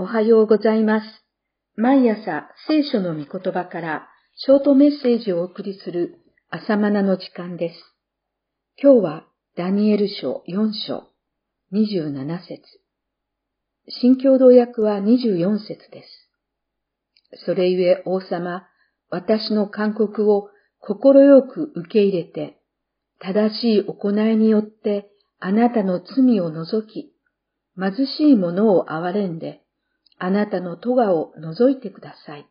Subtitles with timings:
[0.00, 1.06] おはようございます。
[1.74, 7.74] 毎朝聖書の御言葉からショートメッセージをお送りする朝マナの時間です。
[8.80, 9.24] 今日は
[9.56, 11.08] ダニエル書4章
[11.72, 12.62] 27節
[13.88, 16.04] 新共同訳は24節で
[17.32, 17.44] す。
[17.44, 18.68] それゆえ王様、
[19.10, 22.60] 私の勧告を心よく受け入れて、
[23.18, 25.10] 正しい行いによって
[25.40, 27.12] あなたの罪を除き、
[27.76, 29.64] 貧しい者を憐れんで、
[30.18, 32.46] あなたの戸を除いてください。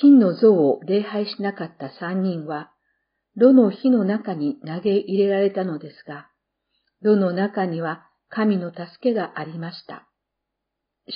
[0.00, 2.70] 金の像を礼拝しなかった三人は、
[3.36, 6.28] 炉の火の中に投げ入れられたのですが、
[7.02, 10.08] 炉の中には神の助けがありました。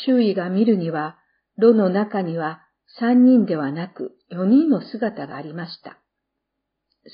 [0.07, 1.19] 周囲が見るには、
[1.59, 2.63] 炉の中には
[2.99, 5.99] 三人ではなく四人の姿がありました。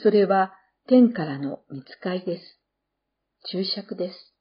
[0.02, 0.54] それは
[0.86, 2.60] 天からの見つかりです。
[3.50, 4.34] 注釈です。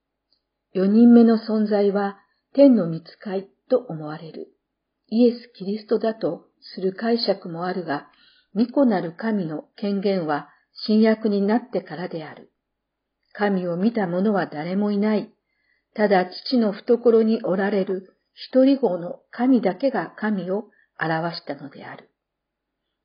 [0.73, 2.19] 四人目の存在は
[2.57, 4.47] 天の見つかいと思われる。
[5.09, 8.07] イエス・キリストだとする解釈もあるが、
[8.55, 12.51] 巫女なる神の権限は新約になってからである。
[13.33, 15.31] 神を見た者は誰もいない。
[15.93, 20.65] ただ父の懐におられる一人子の神だけが神を
[20.99, 22.09] 表したのである。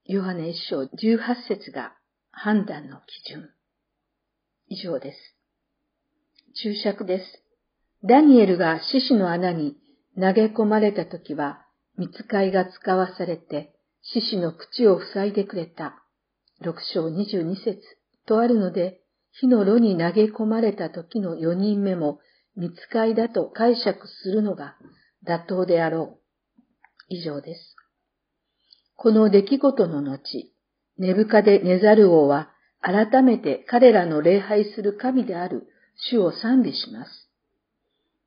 [0.06, 1.92] ヨハネ一章十八節が
[2.31, 3.50] 判断の基準。
[4.69, 5.19] 以上です。
[6.55, 7.42] 注釈です。
[8.05, 9.77] ダニエルが獅子の穴に
[10.17, 11.64] 投げ込まれた時は、
[11.97, 16.03] 見つかいが使わされて、獅子の口を塞いでくれた。
[16.61, 17.81] 六章二十二節
[18.27, 19.00] とあるので、
[19.33, 22.19] 火の炉に投げ込まれた時の四人目も、
[22.56, 24.77] 見つかいだと解釈するのが
[25.27, 26.22] 妥当であろう。
[27.09, 27.77] 以上です。
[28.97, 30.53] この出来事の後、
[30.98, 32.50] ネブカデネザル王は
[32.81, 35.66] 改めて彼らの礼拝する神である
[36.11, 37.22] 主を賛美します。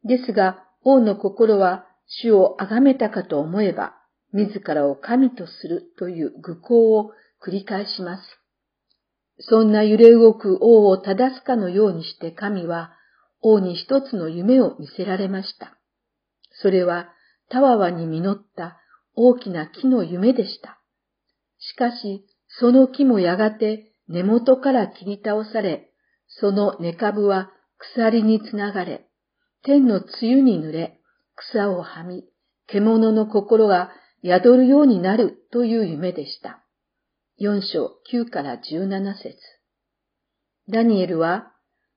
[0.05, 3.95] ですが、王の心は主を崇めたかと思えば、
[4.31, 7.11] 自らを神とするという愚行を
[7.45, 8.23] 繰り返します。
[9.39, 12.91] そんな揺れ動く王を正すかのようにして神は
[13.41, 15.77] 王に一つの夢を見せられました。
[16.61, 17.09] それは
[17.49, 18.77] たわわに実った
[19.15, 20.79] 大きな木の夢でした。
[21.59, 22.25] しかし、
[22.59, 25.89] その木もやがて根元から切り倒され、
[26.27, 29.07] その根株は鎖につながれ、
[29.65, 30.99] 天の梅雨に濡れ、
[31.35, 32.23] 草をはみ、
[32.67, 33.89] 獣の心が
[34.23, 36.63] 宿るようになるという夢でした。
[37.41, 39.35] 4章9から17節
[40.69, 41.51] ダニエルは、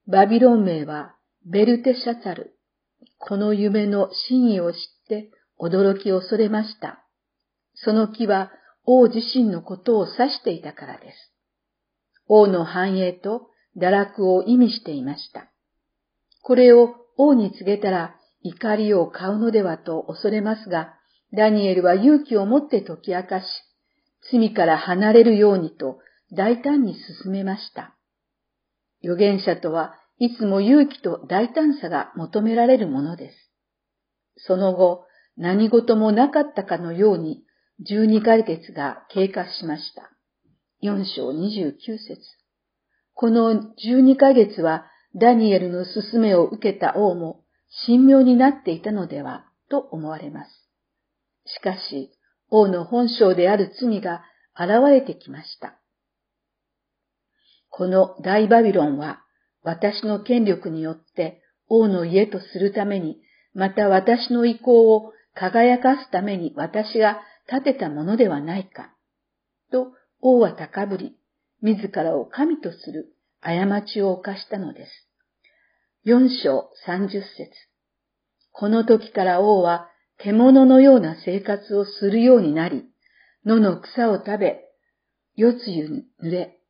[0.06, 1.14] バビロン名は
[1.44, 2.58] ベルテシャツァル。
[3.18, 4.78] この夢の真意を知っ
[5.08, 5.30] て
[5.60, 7.04] 驚き恐れました。
[7.74, 8.50] その木は
[8.86, 11.34] 王自身のことを指していたからです。
[12.28, 15.52] 王の繁栄と堕落を意味していました。
[16.42, 20.94] これを王に告げたら怒りを買うのではと恐れますが、
[21.36, 23.44] ダニエルは勇気を持って解き明かし、
[24.32, 25.98] 罪から離れるようにと
[26.32, 27.94] 大胆に進めました。
[29.02, 33.36] 預言者とはいつも勇気と大胆さが求められるものです。
[34.46, 35.04] その後、
[35.36, 37.42] 何事もなかったかのように
[37.88, 40.10] 12ヶ月が経過しました。
[40.82, 42.20] 4章29節
[43.14, 44.86] この12ヶ月は
[45.18, 47.44] ダニエルの勧めを受けた王も
[47.86, 50.50] 神妙になっていたのではと思われます。
[51.46, 52.10] しかし、
[52.50, 54.22] 王の本性である罪が
[54.54, 55.78] 現れてきました。
[57.68, 59.20] この大バビロンは
[59.62, 63.20] 私の権力によって王の家とするために、
[63.54, 68.94] また私の意向を輝かすために私が建てたものではないか。
[69.70, 71.16] と王は高ぶり、
[71.62, 75.07] 自らを神とする過ちを犯したのです。
[76.10, 77.50] 四章三十節
[78.52, 82.86] この時から王は獣のような生活をするようになり、
[83.44, 84.60] 野の草を食べ、
[85.36, 86.60] 夜露に濡れ、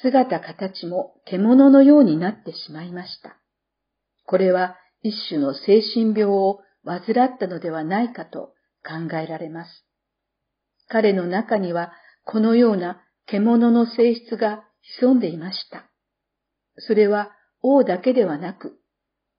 [0.00, 3.36] 姿形も獣のようになってしまいました。
[4.24, 9.84] これは一種の精神病を患ったのではないかと考えられます。
[10.88, 11.92] 彼の中には
[12.24, 14.64] このような獣の性質が
[14.98, 15.84] 潜んでいました。
[16.78, 17.32] それは
[17.62, 18.78] 王だけではなく、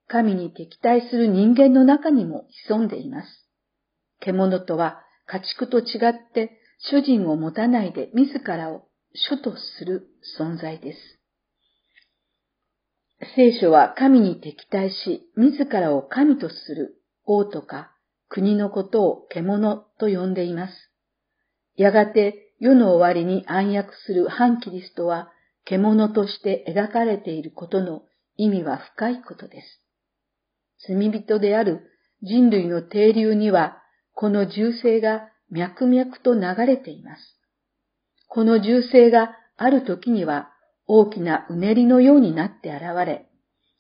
[0.08, 3.28] 神に敵対する人間の中にも潜んでいます。
[4.20, 8.84] 獣とは家畜と違って主人を持たないで自らを
[9.14, 10.08] 主とする
[10.40, 11.00] 存在です。
[13.36, 16.96] 聖書は神に敵対し、自らを神とする
[17.26, 17.92] 王とか
[18.30, 20.74] 国のことを獣と呼んでいます。
[21.76, 25.32] やがて世の終わりに暗躍する反キリストは
[25.66, 28.04] 獣として描かれていることの
[28.38, 29.82] 意味は深いことです。
[30.88, 31.82] 罪人である
[32.24, 33.78] 人類の停留には、
[34.14, 37.22] この銃声が脈々と流れています。
[38.28, 40.50] この銃声がある時には
[40.88, 43.28] 大きなうねりのようになって現れ、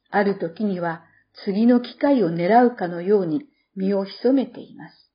[0.10, 1.04] ある時には
[1.46, 3.46] 次の機会を狙うかのように
[3.76, 5.12] 身を潜めています。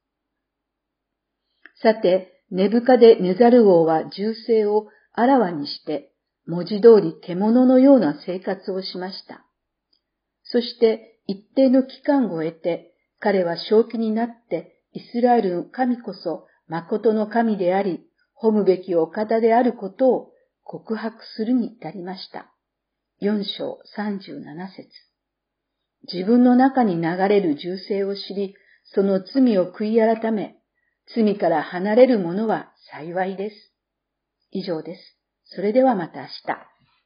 [1.82, 6.12] さて、ネブカデネザル王は銃声をあらわにして、
[6.46, 9.44] 文字通り獣のような生活をしました。
[10.44, 18.06] そして一定の期間を得て、彼は正気になってイスラエルの神こそ誠の神であり、
[18.40, 20.32] 褒むべきお方であることを
[20.62, 22.52] 告白するに至りました。
[23.22, 24.88] 4章37節
[26.12, 28.54] 自分の中に流れる銃声を知り、
[28.94, 30.56] その罪を悔い改め、
[31.14, 33.56] 罪から離れる者は幸いです。
[34.52, 35.15] 以上です。
[35.48, 36.75] それではまた明日。